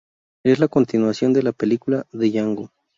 [0.43, 2.71] Es la continuación de la película "Django".